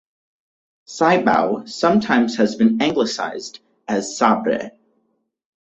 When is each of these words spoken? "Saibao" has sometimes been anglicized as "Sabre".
"Saibao" 0.87 1.61
has 1.61 1.75
sometimes 1.75 2.35
been 2.55 2.81
anglicized 2.81 3.59
as 3.87 4.17
"Sabre". 4.17 4.71